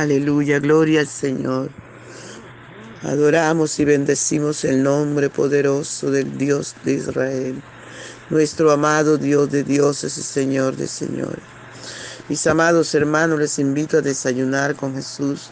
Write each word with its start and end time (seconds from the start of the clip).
Aleluya, 0.00 0.60
gloria 0.60 1.00
al 1.00 1.08
Señor. 1.08 1.68
Adoramos 3.02 3.78
y 3.80 3.84
bendecimos 3.84 4.64
el 4.64 4.82
nombre 4.82 5.28
poderoso 5.28 6.10
del 6.10 6.38
Dios 6.38 6.74
de 6.84 6.94
Israel, 6.94 7.62
nuestro 8.30 8.70
amado 8.72 9.18
Dios 9.18 9.50
de 9.50 9.62
dioses 9.62 10.16
y 10.16 10.22
Señor 10.22 10.74
de 10.76 10.88
señores. 10.88 11.42
Mis 12.30 12.46
amados 12.46 12.94
hermanos, 12.94 13.38
les 13.40 13.58
invito 13.58 13.98
a 13.98 14.00
desayunar 14.00 14.74
con 14.74 14.94
Jesús. 14.94 15.50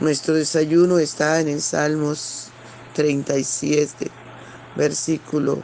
Nuestro 0.00 0.34
desayuno 0.34 0.98
está 0.98 1.38
en 1.38 1.46
el 1.46 1.62
Salmos 1.62 2.48
37, 2.96 4.10
versículo 4.74 5.62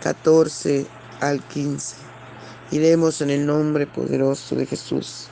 14 0.00 0.86
al 1.20 1.42
15. 1.48 1.96
Iremos 2.70 3.20
en 3.20 3.30
el 3.30 3.44
nombre 3.44 3.88
poderoso 3.88 4.54
de 4.54 4.64
Jesús, 4.64 5.26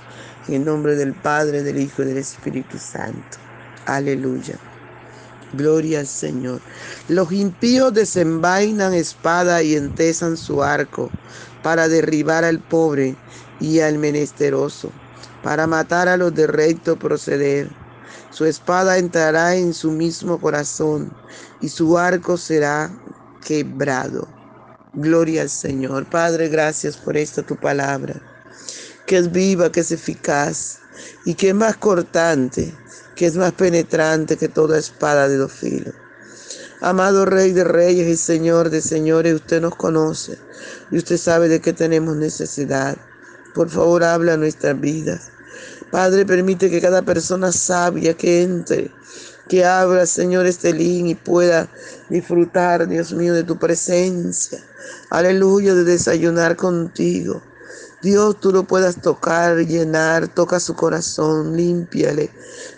en 0.51 0.63
el 0.63 0.65
nombre 0.65 0.97
del 0.97 1.15
Padre, 1.15 1.63
del 1.63 1.79
Hijo 1.79 2.03
y 2.03 2.07
del 2.07 2.19
Espíritu 2.19 2.77
Santo. 2.77 3.39
Aleluya. 3.87 4.59
Gloria 5.53 6.01
al 6.01 6.07
Señor. 6.07 6.61
Los 7.09 7.31
impíos 7.33 7.95
desenvainan 7.95 8.95
espada 8.95 9.63
y 9.63 9.77
entesan 9.77 10.37
su 10.37 10.63
arco 10.63 11.11
para 11.63 11.89
derribar 11.89 12.45
al 12.45 12.59
pobre 12.59 13.17
y 13.61 13.81
al 13.81 13.99
menesteroso, 13.99 14.91
para 15.43 15.67
matar 15.67 16.09
a 16.09 16.17
los 16.17 16.35
de 16.35 16.47
recto 16.47 16.99
proceder. 16.99 17.71
Su 18.31 18.45
espada 18.45 18.99
entrará 18.99 19.55
en 19.55 19.73
su 19.73 19.93
mismo 19.93 20.41
corazón 20.41 21.13
y 21.61 21.69
su 21.69 21.97
arco 21.97 22.37
será 22.37 22.91
quebrado. 23.45 24.29
Gloria 24.95 25.43
al 25.43 25.51
Señor. 25.51 26.07
Padre, 26.07 26.49
gracias 26.49 26.97
por 26.97 27.17
esta 27.17 27.43
tu 27.43 27.57
palabra, 27.57 28.21
que 29.11 29.19
es 29.19 29.33
viva, 29.33 29.73
que 29.73 29.81
es 29.81 29.91
eficaz 29.91 30.83
y 31.25 31.35
que 31.35 31.49
es 31.49 31.55
más 31.57 31.77
cortante 31.77 32.73
que 33.17 33.27
es 33.27 33.35
más 33.35 33.51
penetrante 33.51 34.37
que 34.37 34.47
toda 34.47 34.79
espada 34.79 35.27
de 35.27 35.37
dos 35.37 35.53
filos. 35.53 35.93
Amado 36.81 37.25
Rey 37.25 37.51
de 37.51 37.65
Reyes 37.65 38.07
y 38.07 38.17
Señor 38.17 38.71
de 38.71 38.81
Señores, 38.81 39.35
usted 39.35 39.61
nos 39.61 39.75
conoce 39.75 40.39
y 40.93 40.99
usted 40.99 41.17
sabe 41.17 41.49
de 41.49 41.61
qué 41.61 41.73
tenemos 41.73 42.15
necesidad. 42.15 42.97
Por 43.53 43.69
favor, 43.69 44.05
habla 44.05 44.37
nuestras 44.37 44.81
vidas. 44.81 45.33
Padre, 45.91 46.25
permite 46.25 46.71
que 46.71 46.81
cada 46.81 47.03
persona 47.03 47.51
sabia 47.51 48.17
que 48.17 48.43
entre, 48.43 48.93
que 49.49 49.65
abra, 49.65 50.07
Señor, 50.07 50.47
este 50.47 50.73
link 50.73 51.09
y 51.09 51.15
pueda 51.17 51.69
disfrutar, 52.11 52.87
Dios 52.87 53.13
mío, 53.13 53.35
de 53.35 53.43
tu 53.43 53.59
presencia. 53.59 54.61
Aleluya, 55.11 55.75
de 55.75 55.83
desayunar 55.83 56.55
contigo. 56.55 57.43
Dios, 58.03 58.41
tú 58.41 58.51
lo 58.51 58.65
puedas 58.65 59.03
tocar, 59.03 59.59
llenar, 59.59 60.29
toca 60.29 60.59
su 60.59 60.75
corazón, 60.75 61.57
límpiale, 61.57 62.31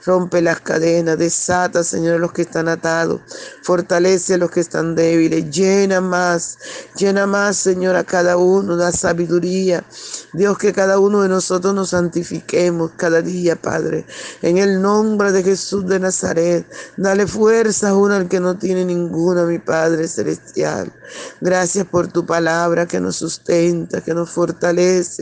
rompe 0.05 0.41
las 0.43 0.61
cadenas, 0.61 1.19
desata, 1.19 1.85
Señor, 1.85 2.17
a 2.17 2.19
los 2.19 2.33
que 2.33 2.43
están 2.43 2.69
atados, 2.69 3.21
fortalece 3.63 4.35
a 4.35 4.39
los 4.39 4.51
que 4.51 4.61
están 4.61 4.95
débiles, 4.95 5.51
llena 5.51 6.01
más, 6.01 6.59
llena 6.97 7.27
más, 7.27 7.57
Señor, 7.57 7.97
a 7.97 8.05
cada 8.05 8.37
uno, 8.37 8.77
da 8.77 8.93
sabiduría. 8.93 9.85
Dios, 10.33 10.59
que 10.59 10.73
cada 10.73 10.99
uno 10.99 11.23
de 11.23 11.29
nosotros 11.29 11.75
nos 11.75 11.91
santifiquemos 11.91 12.93
cada 12.97 13.23
día, 13.23 13.57
Padre, 13.57 14.07
en 14.43 14.59
el 14.59 14.81
nombre 14.81 15.33
de 15.33 15.43
Jesús 15.43 15.87
de 15.87 16.01
Nazaret. 16.01 16.67
Dale 16.97 17.27
fuerza 17.27 17.91
a 17.91 17.97
uno 17.97 18.15
al 18.15 18.29
que 18.29 18.41
no 18.41 18.57
tiene 18.57 18.85
ninguna, 18.85 19.45
mi 19.45 19.59
Padre 19.59 20.09
celestial. 20.09 20.93
Gracias 21.41 21.87
por 21.87 22.09
tu 22.09 22.25
palabra 22.25 22.87
que 22.87 23.01
nos 23.01 23.17
sustenta, 23.17 24.01
que 24.01 24.15
nos 24.15 24.31
fortalece 24.31 24.73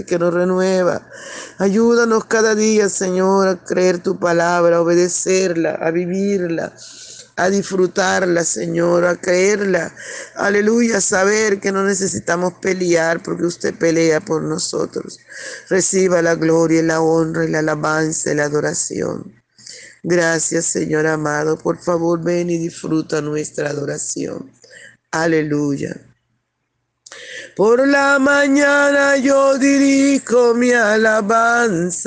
que 0.04 0.18
nos 0.18 0.32
renueva. 0.32 1.02
Ayúdanos 1.58 2.24
cada 2.24 2.54
día, 2.54 2.88
Señor, 2.88 3.48
a 3.48 3.64
creer 3.64 3.98
tu 3.98 4.18
palabra, 4.18 4.69
a 4.72 4.80
obedecerla, 4.80 5.74
a 5.74 5.90
vivirla 5.90 6.72
a 7.40 7.48
disfrutarla, 7.48 8.44
Señor, 8.44 9.06
a 9.06 9.16
creerla. 9.16 9.94
Aleluya, 10.34 11.00
saber 11.00 11.58
que 11.58 11.72
no 11.72 11.84
necesitamos 11.84 12.52
pelear 12.60 13.22
porque 13.22 13.44
usted 13.46 13.74
pelea 13.74 14.20
por 14.20 14.42
nosotros. 14.42 15.18
Reciba 15.70 16.20
la 16.20 16.34
gloria 16.34 16.82
la 16.82 17.00
honra 17.00 17.46
la 17.48 17.60
alabanza 17.60 18.34
la 18.34 18.44
adoración. 18.44 19.34
Gracias, 20.02 20.66
Señor 20.66 21.06
amado. 21.06 21.56
Por 21.56 21.78
favor, 21.78 22.22
ven 22.22 22.50
y 22.50 22.58
disfruta 22.58 23.22
nuestra 23.22 23.70
adoración. 23.70 24.50
Aleluya. 25.10 25.96
Por 27.56 27.88
la 27.88 28.18
mañana 28.18 29.16
yo 29.16 29.56
dirijo 29.56 30.52
mi 30.54 30.72
alabanza 30.72 32.06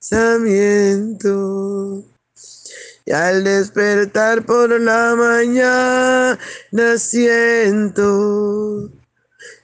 pensamiento. 0.00 2.04
Y 3.04 3.12
al 3.12 3.44
despertar 3.44 4.44
por 4.44 4.80
la 4.80 5.14
mañana 5.16 6.38
siento 6.98 8.90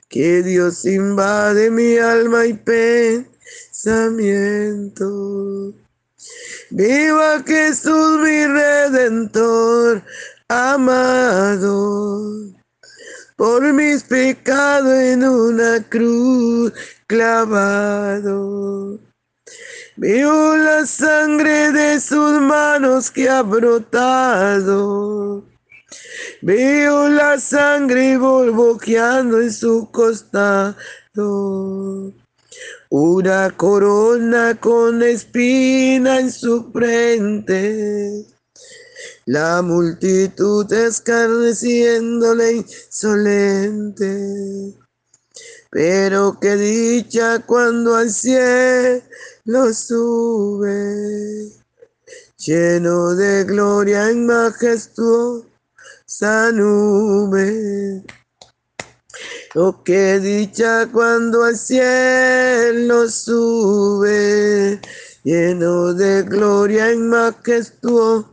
que 0.08 0.42
Dios 0.42 0.84
invade 0.86 1.70
mi 1.70 1.98
alma 1.98 2.46
y 2.46 2.54
pensamiento. 3.72 5.74
Viva 6.70 7.42
Jesús 7.46 8.20
mi 8.20 8.46
redentor 8.46 10.02
amado, 10.48 12.22
por 13.36 13.72
mis 13.74 14.02
pecados 14.04 14.94
en 14.94 15.24
una 15.24 15.82
cruz 15.90 16.72
clavado. 17.06 18.98
Veo 19.96 20.56
la 20.56 20.84
sangre 20.86 21.70
de 21.70 22.00
sus 22.00 22.40
manos 22.40 23.12
que 23.12 23.28
ha 23.28 23.42
brotado. 23.42 25.44
Veo 26.42 27.08
la 27.08 27.38
sangre 27.38 28.18
borboqueando 28.18 29.40
en 29.40 29.52
su 29.52 29.88
costado. 29.92 30.74
Una 32.90 33.56
corona 33.56 34.58
con 34.60 35.00
espina 35.02 36.18
en 36.18 36.32
su 36.32 36.72
frente. 36.72 38.26
La 39.26 39.62
multitud 39.62 40.70
escarneciéndole 40.72 42.52
insolente. 42.52 44.74
Pero 45.70 46.38
qué 46.40 46.56
dicha 46.56 47.40
cuando 47.46 47.96
al 47.96 48.10
cielo 48.10 49.02
sube, 49.46 51.52
lleno 52.38 53.14
de 53.14 53.44
gloria 53.44 54.10
en 54.10 54.26
majestuosa 54.26 55.44
nube. 56.52 58.02
Oh, 59.54 59.82
qué 59.84 60.18
dicha 60.18 60.88
cuando 60.90 61.44
al 61.44 61.56
cielo 61.56 63.08
sube, 63.08 64.80
lleno 65.22 65.92
de 65.92 66.22
gloria 66.22 66.90
en 66.90 67.08
majestuosa 67.08 68.26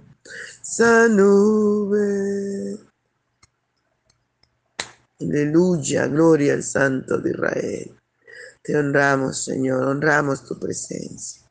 nube. 1.10 2.80
Aleluya, 5.20 6.08
gloria 6.08 6.54
al 6.54 6.64
Santo 6.64 7.20
de 7.20 7.32
Israel. 7.32 8.01
Te 8.64 8.76
honramos, 8.76 9.44
Señor, 9.44 9.84
honramos 9.84 10.46
tu 10.46 10.60
presencia. 10.60 11.42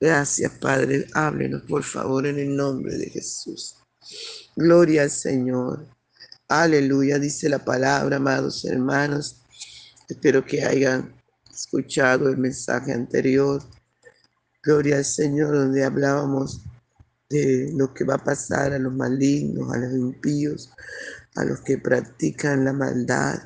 Gracias, 0.00 0.52
Padre. 0.58 1.06
Háblenos, 1.12 1.62
por 1.62 1.82
favor, 1.82 2.26
en 2.26 2.38
el 2.38 2.56
nombre 2.56 2.96
de 2.96 3.10
Jesús. 3.10 3.76
Gloria 4.56 5.02
al 5.02 5.10
Señor. 5.10 5.86
Aleluya, 6.48 7.18
dice 7.18 7.48
la 7.48 7.58
palabra, 7.58 8.16
amados 8.16 8.64
hermanos. 8.64 9.42
Espero 10.08 10.44
que 10.44 10.64
hayan 10.64 11.14
escuchado 11.50 12.28
el 12.28 12.36
mensaje 12.36 12.92
anterior. 12.92 13.62
Gloria 14.62 14.98
al 14.98 15.04
Señor, 15.04 15.54
donde 15.54 15.84
hablábamos 15.84 16.60
de 17.28 17.70
lo 17.74 17.92
que 17.92 18.04
va 18.04 18.14
a 18.14 18.24
pasar 18.24 18.72
a 18.72 18.78
los 18.78 18.92
malignos, 18.92 19.72
a 19.72 19.78
los 19.78 19.92
impíos, 19.92 20.70
a 21.34 21.44
los 21.44 21.60
que 21.60 21.78
practican 21.78 22.64
la 22.64 22.72
maldad. 22.72 23.40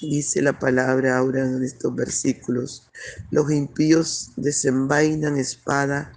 Dice 0.00 0.42
la 0.42 0.56
palabra 0.56 1.18
ahora 1.18 1.40
en 1.40 1.64
estos 1.64 1.94
versículos, 1.94 2.88
los 3.32 3.50
impíos 3.50 4.30
desenvainan 4.36 5.36
espada 5.36 6.12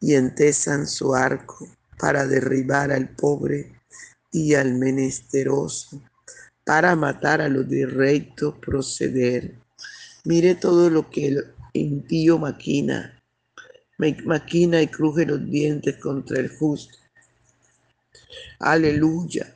y 0.00 0.14
entesan 0.14 0.86
su 0.86 1.14
arco 1.14 1.68
para 1.96 2.26
derribar 2.26 2.90
al 2.90 3.08
pobre 3.10 3.72
y 4.32 4.54
al 4.54 4.74
menesteroso, 4.74 6.02
para 6.64 6.96
matar 6.96 7.40
a 7.40 7.48
los 7.48 7.68
de 7.68 7.86
recto 7.86 8.60
proceder. 8.60 9.54
Mire 10.24 10.56
todo 10.56 10.90
lo 10.90 11.08
que 11.08 11.28
el 11.28 11.54
impío 11.72 12.36
maquina, 12.36 13.16
maquina 14.24 14.82
y 14.82 14.88
cruje 14.88 15.24
los 15.24 15.48
dientes 15.48 15.96
contra 15.98 16.40
el 16.40 16.48
justo 16.48 17.00
Aleluya. 18.58 19.54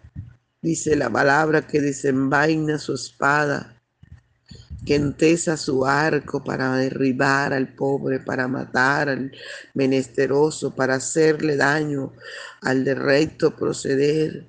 Dice 0.64 0.96
la 0.96 1.10
palabra 1.10 1.66
que 1.66 1.78
desenvaina 1.78 2.78
su 2.78 2.94
espada, 2.94 3.82
que 4.86 4.94
entesa 4.94 5.58
su 5.58 5.84
arco 5.84 6.42
para 6.42 6.74
derribar 6.76 7.52
al 7.52 7.74
pobre, 7.74 8.18
para 8.20 8.48
matar 8.48 9.10
al 9.10 9.30
menesteroso, 9.74 10.74
para 10.74 10.94
hacerle 10.94 11.58
daño 11.58 12.14
al 12.62 12.82
de 12.82 12.94
recto 12.94 13.54
proceder. 13.54 14.46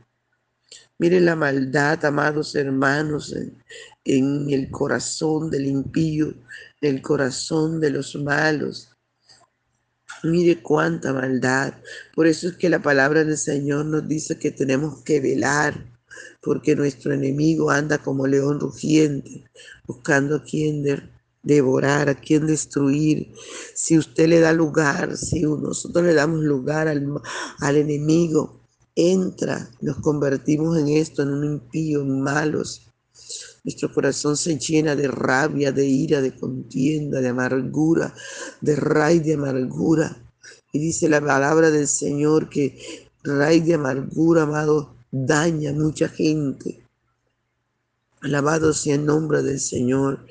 Mire 0.99 1.19
la 1.19 1.35
maldad, 1.35 2.05
amados 2.05 2.55
hermanos, 2.55 3.33
en, 3.33 3.61
en 4.05 4.49
el 4.51 4.71
corazón 4.71 5.51
del 5.51 5.65
impío, 5.65 6.27
en 6.79 6.95
el 6.95 7.01
corazón 7.01 7.81
de 7.81 7.89
los 7.89 8.15
malos. 8.15 8.89
Mire 10.23 10.61
cuánta 10.61 11.11
maldad. 11.11 11.73
Por 12.15 12.25
eso 12.25 12.47
es 12.47 12.53
que 12.55 12.69
la 12.69 12.81
palabra 12.81 13.25
del 13.25 13.37
Señor 13.37 13.85
nos 13.87 14.07
dice 14.07 14.39
que 14.39 14.51
tenemos 14.51 15.03
que 15.03 15.19
velar, 15.19 15.94
porque 16.45 16.75
nuestro 16.75 17.11
enemigo 17.11 17.71
anda 17.71 17.97
como 17.97 18.27
león 18.27 18.59
rugiente, 18.59 19.45
buscando 19.87 20.35
a 20.35 20.43
quien 20.43 20.85
devorar, 21.41 22.07
a 22.07 22.13
quien 22.13 22.45
destruir. 22.45 23.33
Si 23.73 23.97
usted 23.97 24.29
le 24.29 24.39
da 24.39 24.53
lugar, 24.53 25.17
si 25.17 25.41
nosotros 25.41 26.05
le 26.05 26.13
damos 26.13 26.43
lugar 26.43 26.87
al, 26.87 27.19
al 27.59 27.75
enemigo, 27.77 28.61
entra, 28.93 29.71
nos 29.81 29.97
convertimos 29.97 30.77
en 30.77 30.89
esto, 30.89 31.23
en 31.23 31.29
un 31.29 31.43
impío, 31.45 32.01
en 32.01 32.21
malos. 32.21 32.93
Nuestro 33.63 33.91
corazón 33.91 34.37
se 34.37 34.59
llena 34.59 34.95
de 34.95 35.07
rabia, 35.07 35.71
de 35.71 35.87
ira, 35.87 36.21
de 36.21 36.35
contienda, 36.35 37.21
de 37.21 37.29
amargura, 37.29 38.13
de 38.61 38.75
raíz 38.75 39.23
de 39.23 39.33
amargura. 39.33 40.15
Y 40.71 40.77
dice 40.77 41.09
la 41.09 41.21
palabra 41.21 41.71
del 41.71 41.87
Señor 41.87 42.49
que 42.49 42.77
raíz 43.23 43.65
de 43.65 43.73
amargura, 43.73 44.43
amado, 44.43 44.94
daña 45.15 45.69
a 45.69 45.73
mucha 45.73 46.09
gente. 46.09 46.83
Alabado 48.21 48.73
sea 48.73 48.95
el 48.95 49.05
nombre 49.05 49.41
del 49.43 49.61
Señor. 49.61 50.25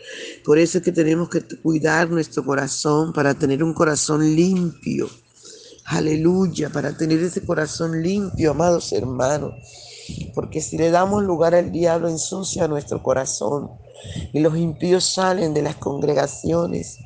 Por 0.45 0.59
eso 0.59 0.79
es 0.79 0.85
que 0.85 0.93
tenemos 0.93 1.31
que 1.31 1.41
cuidar 1.63 2.11
nuestro 2.11 2.45
corazón 2.45 3.13
para 3.13 3.33
tener 3.35 3.65
un 3.65 3.73
corazón 3.73 4.35
limpio. 4.37 5.09
Aleluya, 5.87 6.69
para 6.71 6.95
tener 6.97 7.23
ese 7.23 7.45
corazón 7.47 8.03
limpio, 8.03 8.51
amados 8.51 8.93
hermanos. 8.93 9.55
Porque 10.35 10.61
si 10.61 10.77
le 10.77 10.91
damos 10.91 11.23
lugar 11.23 11.55
al 11.55 11.73
diablo, 11.73 12.09
ensucia 12.09 12.69
nuestro 12.69 13.03
corazón. 13.03 13.71
Y 14.35 14.41
los 14.41 14.57
impíos 14.59 15.05
salen 15.15 15.55
de 15.55 15.63
las 15.63 15.77
congregaciones. 15.77 16.99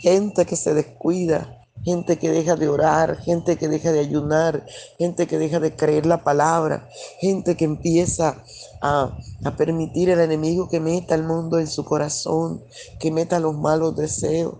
Gente 0.00 0.46
que 0.46 0.56
se 0.56 0.74
descuida, 0.74 1.55
gente 1.86 2.18
que 2.18 2.30
deja 2.30 2.56
de 2.56 2.68
orar, 2.68 3.18
gente 3.18 3.56
que 3.56 3.68
deja 3.68 3.92
de 3.92 4.00
ayunar, 4.00 4.66
gente 4.98 5.28
que 5.28 5.38
deja 5.38 5.60
de 5.60 5.76
creer 5.76 6.04
la 6.04 6.24
palabra, 6.24 6.88
gente 7.20 7.56
que 7.56 7.64
empieza 7.64 8.42
a, 8.82 9.16
a, 9.44 9.56
permitir 9.56 10.10
al 10.10 10.18
enemigo 10.18 10.68
que 10.68 10.80
meta 10.80 11.14
el 11.14 11.22
mundo 11.22 11.60
en 11.60 11.68
su 11.68 11.84
corazón, 11.84 12.64
que 12.98 13.12
meta 13.12 13.38
los 13.38 13.56
malos 13.56 13.94
deseos, 13.94 14.56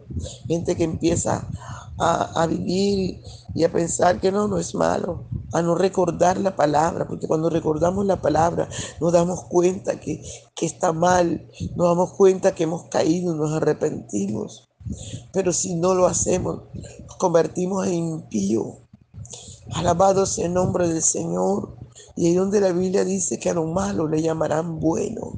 gente 0.46 0.76
que 0.76 0.84
empieza 0.84 1.48
a, 1.98 2.42
a 2.42 2.46
vivir 2.46 3.20
y 3.56 3.64
a 3.64 3.72
pensar 3.72 4.20
que 4.20 4.30
no, 4.30 4.46
no 4.46 4.58
es 4.58 4.76
malo, 4.76 5.24
a 5.52 5.62
no 5.62 5.74
recordar 5.74 6.38
la 6.38 6.54
palabra, 6.54 7.08
porque 7.08 7.26
cuando 7.26 7.50
recordamos 7.50 8.06
la 8.06 8.22
palabra 8.22 8.68
nos 9.00 9.12
damos 9.12 9.42
cuenta 9.46 9.98
que, 9.98 10.22
que 10.54 10.66
está 10.66 10.92
mal, 10.92 11.48
nos 11.74 11.88
damos 11.88 12.12
cuenta 12.12 12.54
que 12.54 12.62
hemos 12.62 12.84
caído, 12.84 13.34
nos 13.34 13.52
arrepentimos. 13.52 14.68
Pero 15.32 15.52
si 15.52 15.74
no 15.74 15.94
lo 15.94 16.06
hacemos, 16.06 16.62
nos 17.06 17.16
convertimos 17.16 17.86
en 17.86 17.94
impío. 17.94 18.78
Alabado 19.72 20.26
sea 20.26 20.46
el 20.46 20.54
nombre 20.54 20.88
del 20.88 21.02
Señor. 21.02 21.76
Y 22.16 22.26
ahí 22.26 22.34
donde 22.34 22.60
la 22.60 22.72
Biblia 22.72 23.04
dice 23.04 23.38
que 23.38 23.50
a 23.50 23.54
lo 23.54 23.66
malo 23.66 24.08
le 24.08 24.22
llamarán 24.22 24.80
bueno. 24.80 25.34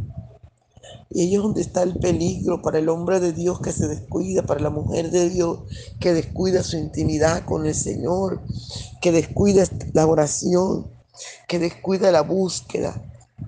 Y 1.10 1.22
ahí 1.22 1.34
es 1.34 1.42
donde 1.42 1.62
está 1.62 1.82
el 1.82 1.98
peligro 1.98 2.60
para 2.60 2.78
el 2.78 2.88
hombre 2.88 3.18
de 3.18 3.32
Dios 3.32 3.60
que 3.60 3.72
se 3.72 3.88
descuida, 3.88 4.42
para 4.42 4.60
la 4.60 4.70
mujer 4.70 5.10
de 5.10 5.30
Dios 5.30 5.60
que 6.00 6.12
descuida 6.12 6.62
su 6.62 6.76
intimidad 6.76 7.44
con 7.44 7.66
el 7.66 7.74
Señor, 7.74 8.42
que 9.00 9.10
descuida 9.10 9.64
la 9.94 10.06
oración, 10.06 10.86
que 11.48 11.58
descuida 11.58 12.12
la 12.12 12.20
búsqueda, 12.20 13.02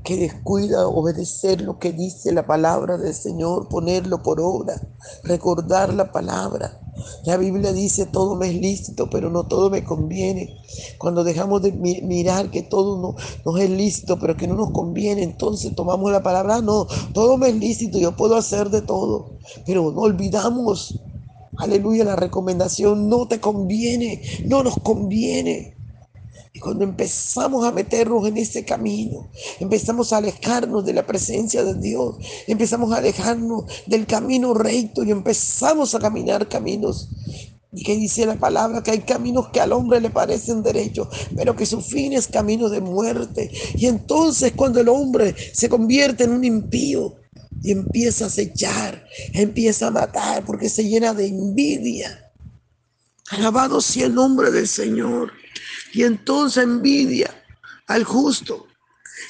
que 0.04 0.16
descuida 0.16 0.88
obedecer 0.88 1.60
lo 1.60 1.78
que 1.78 1.92
dice 1.92 2.32
la 2.32 2.46
palabra 2.46 2.96
del 2.96 3.14
Señor, 3.14 3.68
ponerlo 3.68 4.22
por 4.22 4.40
obra, 4.40 4.80
recordar 5.24 5.92
la 5.94 6.10
palabra. 6.10 6.80
La 7.24 7.36
Biblia 7.36 7.72
dice 7.72 8.06
todo 8.06 8.36
me 8.36 8.48
es 8.48 8.54
lícito, 8.54 9.08
pero 9.10 9.30
no 9.30 9.44
todo 9.44 9.70
me 9.70 9.84
conviene. 9.84 10.56
Cuando 10.98 11.24
dejamos 11.24 11.62
de 11.62 11.72
mirar 11.72 12.50
que 12.50 12.62
todo 12.62 13.00
no, 13.00 13.14
nos 13.44 13.60
es 13.60 13.70
lícito, 13.70 14.18
pero 14.18 14.36
que 14.36 14.46
no 14.46 14.54
nos 14.54 14.70
conviene, 14.70 15.22
entonces 15.22 15.74
tomamos 15.74 16.10
la 16.12 16.22
palabra, 16.22 16.56
ah, 16.56 16.62
no, 16.62 16.86
todo 17.12 17.36
me 17.36 17.48
es 17.48 17.56
lícito, 17.56 17.98
yo 17.98 18.16
puedo 18.16 18.36
hacer 18.36 18.70
de 18.70 18.82
todo, 18.82 19.38
pero 19.66 19.90
no 19.92 20.00
olvidamos, 20.02 21.00
aleluya, 21.56 22.04
la 22.04 22.16
recomendación, 22.16 23.08
no 23.08 23.26
te 23.28 23.40
conviene, 23.40 24.22
no 24.46 24.62
nos 24.62 24.74
conviene. 24.78 25.79
Y 26.52 26.58
cuando 26.58 26.82
empezamos 26.82 27.64
a 27.64 27.70
meternos 27.70 28.26
en 28.26 28.36
ese 28.36 28.64
camino, 28.64 29.30
empezamos 29.60 30.12
a 30.12 30.16
alejarnos 30.16 30.84
de 30.84 30.92
la 30.92 31.06
presencia 31.06 31.62
de 31.62 31.74
Dios, 31.74 32.16
empezamos 32.48 32.92
a 32.92 32.96
alejarnos 32.96 33.64
del 33.86 34.06
camino 34.06 34.52
recto 34.52 35.04
y 35.04 35.12
empezamos 35.12 35.94
a 35.94 36.00
caminar 36.00 36.48
caminos. 36.48 37.08
Y 37.72 37.84
que 37.84 37.94
dice 37.94 38.26
la 38.26 38.34
palabra 38.34 38.82
que 38.82 38.90
hay 38.90 38.98
caminos 39.00 39.50
que 39.50 39.60
al 39.60 39.72
hombre 39.72 40.00
le 40.00 40.10
parecen 40.10 40.64
derechos, 40.64 41.06
pero 41.36 41.54
que 41.54 41.66
su 41.66 41.80
fin 41.80 42.14
es 42.14 42.26
camino 42.26 42.68
de 42.68 42.80
muerte. 42.80 43.48
Y 43.76 43.86
entonces 43.86 44.52
cuando 44.56 44.80
el 44.80 44.88
hombre 44.88 45.36
se 45.52 45.68
convierte 45.68 46.24
en 46.24 46.32
un 46.32 46.42
impío 46.42 47.14
y 47.62 47.70
empieza 47.70 48.24
a 48.24 48.26
acechar, 48.26 49.04
empieza 49.34 49.86
a 49.86 49.92
matar 49.92 50.44
porque 50.44 50.68
se 50.68 50.82
llena 50.82 51.14
de 51.14 51.28
envidia. 51.28 52.29
Alabado 53.30 53.80
sea 53.80 54.06
el 54.06 54.14
nombre 54.14 54.50
del 54.50 54.66
Señor 54.66 55.32
y 55.92 56.02
entonces 56.02 56.64
envidia 56.64 57.30
al 57.86 58.04
justo 58.04 58.66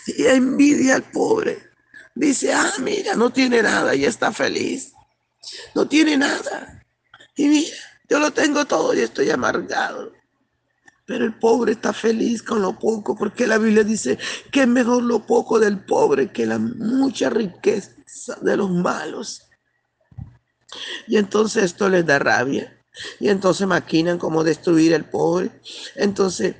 y 0.06 0.26
envidia 0.26 0.96
al 0.96 1.02
pobre. 1.10 1.70
Dice, 2.14 2.52
ah, 2.52 2.72
mira, 2.80 3.14
no 3.14 3.30
tiene 3.30 3.62
nada 3.62 3.94
y 3.94 4.04
está 4.04 4.32
feliz. 4.32 4.92
No 5.74 5.86
tiene 5.86 6.16
nada. 6.16 6.84
Y 7.36 7.48
mira, 7.48 7.76
yo 8.08 8.18
lo 8.18 8.32
tengo 8.32 8.64
todo 8.64 8.94
y 8.94 9.00
estoy 9.00 9.30
amargado. 9.30 10.12
Pero 11.06 11.24
el 11.24 11.38
pobre 11.38 11.72
está 11.72 11.92
feliz 11.92 12.42
con 12.42 12.62
lo 12.62 12.78
poco, 12.78 13.16
porque 13.16 13.46
la 13.46 13.58
Biblia 13.58 13.84
dice 13.84 14.18
que 14.52 14.62
es 14.62 14.68
mejor 14.68 15.02
lo 15.02 15.26
poco 15.26 15.58
del 15.58 15.84
pobre 15.84 16.30
que 16.32 16.46
la 16.46 16.58
mucha 16.58 17.30
riqueza 17.30 17.92
de 18.40 18.56
los 18.56 18.70
malos. 18.70 19.42
Y 21.06 21.16
entonces 21.16 21.64
esto 21.64 21.88
les 21.88 22.06
da 22.06 22.18
rabia. 22.18 22.79
Y 23.18 23.28
entonces 23.28 23.66
maquinan 23.66 24.18
cómo 24.18 24.44
destruir 24.44 24.94
al 24.94 25.08
pobre. 25.08 25.50
Entonces, 25.94 26.56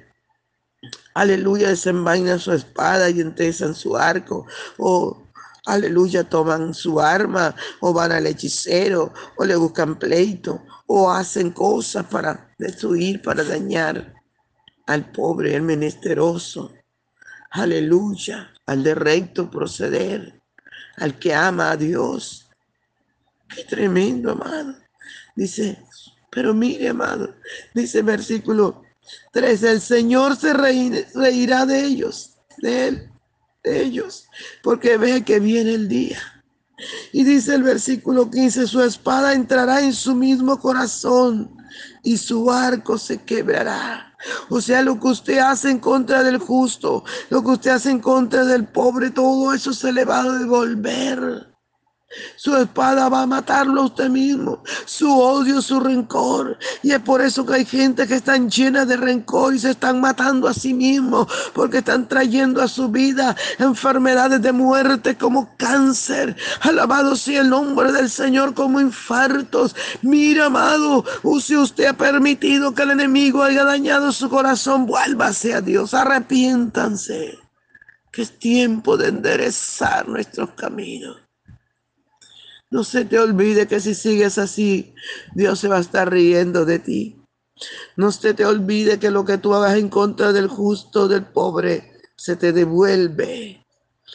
aleluya, 1.14 1.68
desenvainan 1.68 2.38
su 2.38 2.52
espada 2.52 3.10
y 3.10 3.20
entesan 3.20 3.74
su 3.74 3.96
arco. 3.96 4.46
O, 4.78 5.22
aleluya, 5.66 6.24
toman 6.24 6.74
su 6.74 7.00
arma 7.00 7.54
o 7.80 7.92
van 7.92 8.12
al 8.12 8.26
hechicero 8.26 9.12
o 9.36 9.44
le 9.44 9.56
buscan 9.56 9.98
pleito 9.98 10.62
o 10.86 11.10
hacen 11.10 11.50
cosas 11.50 12.06
para 12.06 12.52
destruir, 12.58 13.22
para 13.22 13.44
dañar 13.44 14.14
al 14.86 15.12
pobre, 15.12 15.54
al 15.54 15.62
menesteroso. 15.62 16.72
Aleluya, 17.50 18.52
al 18.66 18.82
de 18.82 18.94
recto 18.94 19.50
proceder, 19.50 20.40
al 20.96 21.18
que 21.18 21.34
ama 21.34 21.72
a 21.72 21.76
Dios. 21.76 22.48
Qué 23.48 23.64
tremendo, 23.64 24.32
amado. 24.32 24.74
Dice, 25.34 25.78
pero 26.30 26.54
mire, 26.54 26.88
amado, 26.88 27.34
dice 27.74 27.98
el 27.98 28.04
versículo 28.04 28.82
3, 29.32 29.62
el 29.64 29.80
Señor 29.80 30.36
se 30.36 30.52
reirá 30.52 31.66
de 31.66 31.84
ellos, 31.84 32.36
de 32.58 32.88
él, 32.88 33.10
de 33.64 33.82
ellos, 33.82 34.26
porque 34.62 34.96
ve 34.96 35.24
que 35.24 35.40
viene 35.40 35.74
el 35.74 35.88
día. 35.88 36.18
Y 37.12 37.24
dice 37.24 37.54
el 37.54 37.62
versículo 37.62 38.30
15, 38.30 38.66
su 38.66 38.82
espada 38.82 39.34
entrará 39.34 39.82
en 39.82 39.92
su 39.92 40.14
mismo 40.14 40.58
corazón 40.58 41.54
y 42.02 42.16
su 42.16 42.50
arco 42.50 42.96
se 42.96 43.22
quebrará. 43.22 44.14
O 44.48 44.60
sea, 44.60 44.82
lo 44.82 44.98
que 45.00 45.08
usted 45.08 45.38
hace 45.38 45.70
en 45.70 45.78
contra 45.78 46.22
del 46.22 46.38
justo, 46.38 47.04
lo 47.30 47.42
que 47.42 47.50
usted 47.50 47.70
hace 47.70 47.90
en 47.90 48.00
contra 48.00 48.44
del 48.44 48.66
pobre, 48.66 49.10
todo 49.10 49.52
eso 49.52 49.72
se 49.72 49.92
le 49.92 50.04
va 50.04 50.22
a 50.22 50.38
devolver. 50.38 51.49
Su 52.34 52.56
espada 52.56 53.08
va 53.08 53.22
a 53.22 53.26
matarlo 53.26 53.82
a 53.82 53.84
usted 53.84 54.08
mismo. 54.08 54.62
Su 54.84 55.16
odio, 55.16 55.62
su 55.62 55.78
rencor. 55.78 56.58
Y 56.82 56.90
es 56.90 56.98
por 57.00 57.20
eso 57.20 57.46
que 57.46 57.54
hay 57.54 57.64
gente 57.64 58.06
que 58.06 58.16
están 58.16 58.50
llena 58.50 58.84
de 58.84 58.96
rencor 58.96 59.54
y 59.54 59.60
se 59.60 59.70
están 59.70 60.00
matando 60.00 60.48
a 60.48 60.54
sí 60.54 60.74
mismos. 60.74 61.28
Porque 61.54 61.78
están 61.78 62.08
trayendo 62.08 62.62
a 62.62 62.68
su 62.68 62.88
vida 62.88 63.36
enfermedades 63.58 64.42
de 64.42 64.50
muerte 64.50 65.16
como 65.16 65.56
cáncer. 65.56 66.36
Alabado 66.62 67.14
sea 67.14 67.42
el 67.42 67.50
nombre 67.50 67.92
del 67.92 68.10
Señor 68.10 68.54
como 68.54 68.80
infartos. 68.80 69.76
Mira, 70.02 70.46
amado, 70.46 71.04
si 71.40 71.56
usted 71.56 71.86
ha 71.86 71.92
permitido 71.92 72.74
que 72.74 72.82
el 72.82 72.90
enemigo 72.90 73.42
haya 73.44 73.64
dañado 73.64 74.10
su 74.10 74.28
corazón, 74.28 74.84
vuélvase 74.86 75.54
a 75.54 75.60
Dios. 75.60 75.94
Arrepiéntanse. 75.94 77.38
Que 78.10 78.22
es 78.22 78.36
tiempo 78.36 78.96
de 78.96 79.08
enderezar 79.08 80.08
nuestros 80.08 80.50
caminos. 80.56 81.19
No 82.70 82.84
se 82.84 83.04
te 83.04 83.18
olvide 83.18 83.66
que 83.66 83.80
si 83.80 83.94
sigues 83.94 84.38
así, 84.38 84.94
Dios 85.34 85.58
se 85.58 85.68
va 85.68 85.78
a 85.78 85.80
estar 85.80 86.10
riendo 86.10 86.64
de 86.64 86.78
ti. 86.78 87.20
No 87.96 88.12
se 88.12 88.32
te 88.32 88.44
olvide 88.44 88.98
que 88.98 89.10
lo 89.10 89.24
que 89.24 89.38
tú 89.38 89.54
hagas 89.54 89.76
en 89.76 89.88
contra 89.88 90.32
del 90.32 90.46
justo, 90.46 91.08
del 91.08 91.26
pobre, 91.26 91.92
se 92.16 92.36
te 92.36 92.52
devuelve. 92.52 93.66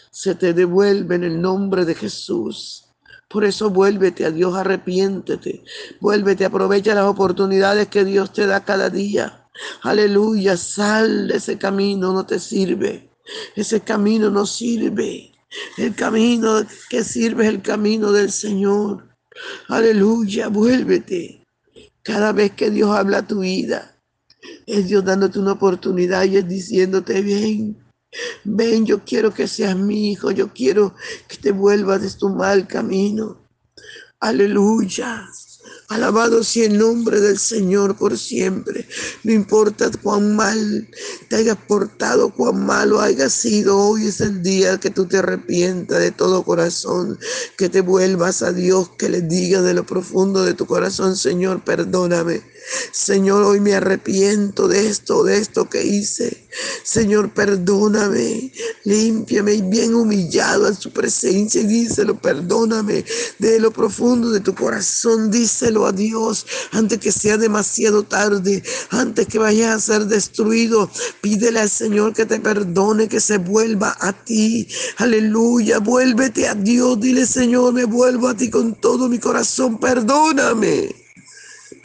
Se 0.10 0.36
te 0.36 0.54
devuelve 0.54 1.16
en 1.16 1.26
el 1.26 1.42
nombre 1.42 1.84
de 1.84 1.96
Jesús. 1.96 2.86
Por 3.28 3.44
eso 3.44 3.70
vuélvete 3.70 4.26
a 4.26 4.32
Dios, 4.32 4.56
arrepiéntete. 4.56 5.64
Vuélvete, 6.00 6.46
aprovecha 6.46 6.96
las 6.96 7.06
oportunidades 7.06 7.90
que 7.90 8.06
Dios 8.06 8.32
te 8.32 8.46
da 8.48 8.64
cada 8.64 8.90
día. 8.90 9.50
Aleluya, 9.82 10.56
sal 10.56 11.28
de 11.28 11.38
ese 11.38 11.58
camino, 11.58 12.14
no 12.14 12.26
te 12.26 12.40
sirve. 12.40 13.10
Ese 13.56 13.82
camino 13.82 14.30
no 14.30 14.46
sirve. 14.46 15.35
El 15.78 15.96
camino 15.96 16.66
que 16.90 17.04
sirve 17.04 17.46
es 17.46 17.50
el 17.50 17.62
camino 17.62 18.12
del 18.12 18.32
Señor. 18.32 19.08
Aleluya, 19.68 20.48
vuélvete. 20.48 21.44
Cada 22.04 22.32
vez 22.32 22.52
que 22.52 22.70
Dios 22.70 22.96
habla 22.96 23.20
a 23.20 23.28
tu 23.28 23.40
vida, 23.40 23.96
es 24.66 24.88
Dios 24.88 25.04
dándote 25.04 25.40
una 25.40 25.54
oportunidad 25.54 26.24
y 26.24 26.38
es 26.38 26.48
diciéndote, 26.48 27.22
ven, 27.22 27.78
ven, 28.44 28.86
yo 28.86 29.04
quiero 29.04 29.34
que 29.34 29.48
seas 29.48 29.76
mi 29.76 30.12
hijo, 30.12 30.32
yo 30.32 30.54
quiero 30.54 30.96
que 31.28 31.38
te 31.38 31.52
vuelvas 31.52 32.02
de 32.02 32.12
tu 32.12 32.30
mal 32.30 32.68
camino. 32.68 33.38
Aleluya. 34.20 35.28
Alabado 35.88 36.44
sea 36.44 36.66
el 36.66 36.80
nombre 36.80 37.22
del 37.22 37.38
Señor 37.38 37.96
por 37.96 38.18
siempre. 38.18 38.88
No 39.24 39.32
importa 39.34 39.92
cuán 40.02 40.36
mal 40.36 40.90
te 41.30 41.36
hayas 41.36 41.58
portado, 41.68 42.32
cuán 42.34 42.66
malo 42.66 43.00
hayas 43.02 43.34
sido, 43.34 43.78
hoy 43.78 44.08
es 44.08 44.20
el 44.20 44.42
día 44.42 44.80
que 44.80 44.90
tú 44.90 45.06
te 45.06 45.18
arrepientas 45.18 46.00
de 46.00 46.12
todo 46.12 46.44
corazón, 46.44 47.20
que 47.56 47.70
te 47.70 47.82
vuelvas 47.82 48.42
a 48.42 48.52
Dios, 48.52 48.90
que 48.98 49.10
le 49.10 49.22
digas 49.22 49.64
de 49.64 49.76
lo 49.76 49.86
profundo 49.86 50.44
de 50.44 50.56
tu 50.56 50.66
corazón, 50.66 51.16
Señor, 51.16 51.64
perdóname. 51.64 52.42
Señor, 52.92 53.44
hoy 53.44 53.60
me 53.60 53.76
arrepiento 53.76 54.68
de 54.68 54.88
esto, 54.88 55.24
de 55.24 55.38
esto 55.38 55.70
que 55.70 55.84
hice. 55.84 56.46
Señor, 56.84 57.34
perdóname, 57.34 58.52
límpiame 58.86 59.56
y 59.56 59.62
bien 59.62 59.94
humillado 59.94 60.68
en 60.68 60.76
su 60.76 60.92
presencia 60.92 61.64
díselo, 61.64 62.20
perdóname 62.20 63.06
de 63.40 63.60
lo 63.60 63.72
profundo 63.72 64.30
de 64.30 64.40
tu 64.40 64.56
corazón, 64.56 65.30
díselo 65.32 65.86
a 65.86 65.92
Dios 65.92 66.46
antes 66.72 67.00
que 67.00 67.12
sea 67.12 67.38
demasiado 67.38 68.04
tarde, 68.04 68.64
antes 68.90 69.28
que 69.28 69.40
vayas 69.40 69.76
a 69.76 69.80
ser 69.80 70.06
destruido. 70.06 70.90
Pídele 71.22 71.60
al 71.60 71.70
Señor 71.70 72.14
que 72.14 72.26
te 72.26 72.40
perdone, 72.40 73.08
que 73.08 73.20
se 73.20 73.38
vuelva 73.38 73.96
a 74.00 74.14
ti. 74.14 74.68
Aleluya, 74.98 75.80
vuélvete 75.80 76.48
a 76.48 76.56
Dios, 76.56 77.00
dile 77.00 77.26
Señor, 77.26 77.74
me 77.74 77.86
vuelvo 77.86 78.30
a 78.30 78.36
ti 78.36 78.50
con 78.50 78.76
todo 78.76 79.10
mi 79.10 79.20
corazón, 79.20 79.80
perdóname. 79.80 81.05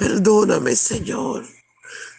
Perdóname, 0.00 0.75
Señor. 0.76 1.47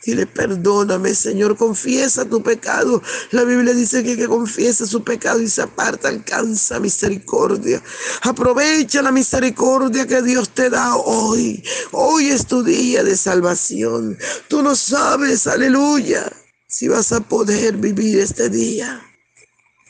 Dile, 0.06 0.28
perdóname, 0.28 1.16
Señor, 1.16 1.58
confiesa 1.58 2.24
tu 2.26 2.44
pecado. 2.44 3.02
La 3.32 3.44
Biblia 3.44 3.74
dice 3.74 4.04
que 4.04 4.16
que 4.16 4.28
confiesa 4.28 4.86
su 4.86 5.04
pecado 5.04 5.42
y 5.42 5.48
se 5.48 5.64
aparta 5.64 6.08
alcanza 6.08 6.80
misericordia. 6.80 7.82
Aprovecha 8.22 9.02
la 9.02 9.12
misericordia 9.12 10.06
que 10.06 10.22
Dios 10.22 10.50
te 10.50 10.70
da 10.70 10.96
hoy. 10.96 11.64
Hoy 11.92 12.30
es 12.30 12.46
tu 12.46 12.62
día 12.62 13.04
de 13.04 13.18
salvación. 13.18 14.16
Tú 14.48 14.62
no 14.62 14.76
sabes, 14.76 15.48
aleluya, 15.48 16.32
si 16.68 16.88
vas 16.88 17.12
a 17.12 17.20
poder 17.22 17.78
vivir 17.78 18.20
este 18.20 18.48
día. 18.50 19.02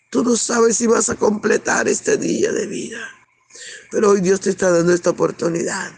Tú 0.10 0.24
no 0.24 0.38
sabes 0.38 0.78
si 0.78 0.88
vas 0.88 1.10
a 1.10 1.16
completar 1.16 1.90
este 1.90 2.16
día 2.16 2.54
de 2.54 2.68
vida. 2.68 3.02
Pero 3.92 4.12
hoy 4.12 4.22
Dios 4.22 4.40
te 4.40 4.50
está 4.50 4.72
dando 4.72 4.94
esta 4.94 5.10
oportunidad 5.10 5.92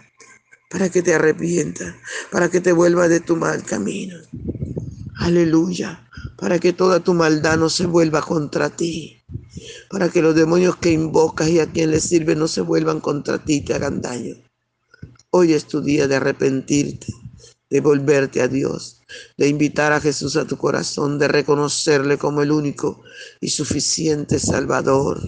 para 0.74 0.90
que 0.90 1.04
te 1.04 1.14
arrepientas, 1.14 1.94
para 2.32 2.50
que 2.50 2.60
te 2.60 2.72
vuelvas 2.72 3.08
de 3.08 3.20
tu 3.20 3.36
mal 3.36 3.62
camino. 3.62 4.18
Aleluya, 5.18 6.10
para 6.36 6.58
que 6.58 6.74
toda 6.74 7.00
tu 7.00 7.14
maldad 7.14 7.60
no 7.60 7.70
se 7.70 7.86
vuelva 7.86 8.24
contra 8.24 8.72
ti, 8.72 9.22
para 9.92 10.10
que 10.10 10.24
los 10.24 10.34
demonios 10.34 10.76
que 10.78 10.90
invocas 10.90 11.48
y 11.50 11.60
a 11.60 11.72
quien 11.72 11.92
les 11.92 12.06
sirve 12.06 12.36
no 12.36 12.48
se 12.48 12.62
vuelvan 12.62 13.02
contra 13.02 13.38
ti 13.38 13.58
y 13.58 13.62
te 13.62 13.76
hagan 13.76 14.02
daño. 14.02 14.36
Hoy 15.30 15.54
es 15.54 15.66
tu 15.66 15.80
día 15.80 16.08
de 16.08 16.16
arrepentirte, 16.16 17.14
de 17.70 17.80
volverte 17.80 18.42
a 18.42 18.48
Dios, 18.48 19.00
de 19.38 19.50
invitar 19.50 19.94
a 19.94 20.02
Jesús 20.02 20.36
a 20.38 20.48
tu 20.48 20.58
corazón, 20.58 21.20
de 21.20 21.28
reconocerle 21.28 22.18
como 22.18 22.42
el 22.42 22.52
único 22.52 23.04
y 23.40 23.50
suficiente 23.50 24.40
Salvador. 24.40 25.22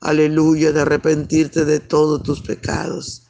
Aleluya, 0.00 0.70
de 0.70 0.82
arrepentirte 0.82 1.64
de 1.64 1.80
todos 1.80 2.22
tus 2.22 2.40
pecados 2.40 3.29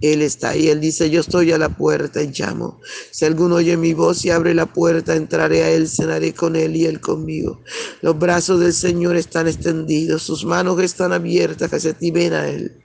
Él 0.00 0.22
está 0.22 0.50
ahí. 0.50 0.68
Él 0.68 0.80
dice, 0.80 1.10
yo 1.10 1.20
estoy 1.20 1.52
a 1.52 1.58
la 1.58 1.68
puerta 1.76 2.22
y 2.22 2.30
llamo. 2.32 2.80
Si 3.10 3.24
alguno 3.24 3.56
oye 3.56 3.76
mi 3.76 3.94
voz 3.94 4.24
y 4.24 4.30
abre 4.30 4.54
la 4.54 4.66
puerta, 4.66 5.16
entraré 5.16 5.62
a 5.62 5.70
Él, 5.70 5.88
cenaré 5.88 6.34
con 6.34 6.56
Él 6.56 6.76
y 6.76 6.86
Él 6.86 7.00
conmigo. 7.00 7.62
Los 8.02 8.18
brazos 8.18 8.60
del 8.60 8.72
Señor 8.72 9.16
están 9.16 9.48
extendidos, 9.48 10.22
sus 10.22 10.44
manos 10.44 10.80
están 10.82 11.12
abiertas 11.12 11.72
hacia 11.72 11.92
ti. 11.92 12.10
Ven 12.10 12.32
a 12.32 12.48
Él. 12.48 12.82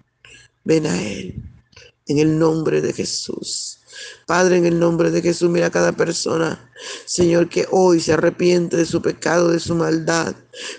Ven 0.63 0.87
a 0.87 1.01
Él. 1.01 1.43
En 2.07 2.19
el 2.19 2.37
nombre 2.37 2.81
de 2.81 2.93
Jesús. 2.93 3.82
Padre, 4.25 4.57
en 4.57 4.65
el 4.65 4.79
nombre 4.79 5.11
de 5.11 5.21
Jesús, 5.21 5.49
mira 5.49 5.67
a 5.67 5.71
cada 5.71 5.91
persona, 5.91 6.71
Señor, 7.05 7.49
que 7.49 7.67
hoy 7.71 7.99
se 7.99 8.13
arrepiente 8.13 8.77
de 8.77 8.85
su 8.85 9.01
pecado, 9.01 9.49
de 9.49 9.59
su 9.59 9.75
maldad. 9.75 10.35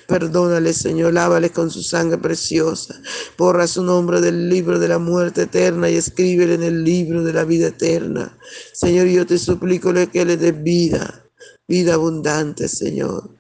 Perdónale, 0.07 0.73
Señor, 0.73 1.13
lávale 1.13 1.51
con 1.51 1.71
su 1.71 1.83
sangre 1.83 2.19
preciosa. 2.19 3.01
Borra 3.37 3.67
su 3.67 3.83
nombre 3.83 4.21
del 4.21 4.49
libro 4.49 4.79
de 4.79 4.89
la 4.89 4.99
muerte 4.99 5.43
eterna 5.43 5.91
y 5.91 5.97
escríbele 5.97 6.55
en 6.55 6.63
el 6.63 6.85
libro 6.85 7.23
de 7.23 7.33
la 7.33 7.45
vida 7.45 7.69
eterna. 7.69 8.37
Señor, 8.73 9.07
yo 9.07 9.27
te 9.27 9.39
suplico 9.39 9.93
que 10.11 10.25
le 10.25 10.37
dé 10.37 10.53
vida, 10.53 11.25
vida 11.69 11.95
abundante, 11.95 12.69
Señor. 12.69 13.31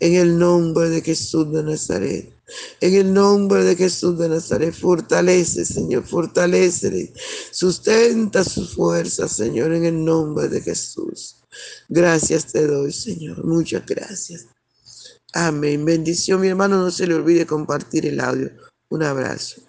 En 0.00 0.14
el 0.14 0.38
nombre 0.38 0.88
de 0.88 1.00
Jesús 1.00 1.52
de 1.52 1.62
Nazaret. 1.62 2.33
En 2.80 2.94
el 2.94 3.12
nombre 3.12 3.64
de 3.64 3.76
Jesús 3.76 4.18
de 4.18 4.28
Nazaret, 4.28 4.74
fortalece, 4.74 5.64
Señor, 5.64 6.06
fortalece, 6.06 7.12
sustenta 7.50 8.44
sus 8.44 8.74
fuerzas, 8.74 9.32
Señor, 9.32 9.72
en 9.72 9.86
el 9.86 10.04
nombre 10.04 10.48
de 10.48 10.60
Jesús. 10.60 11.36
Gracias 11.88 12.52
te 12.52 12.66
doy, 12.66 12.92
Señor, 12.92 13.44
muchas 13.44 13.84
gracias. 13.86 14.46
Amén. 15.32 15.84
Bendición, 15.84 16.40
mi 16.40 16.48
hermano, 16.48 16.76
no 16.76 16.90
se 16.90 17.06
le 17.06 17.14
olvide 17.14 17.46
compartir 17.46 18.06
el 18.06 18.20
audio. 18.20 18.50
Un 18.88 19.02
abrazo. 19.02 19.63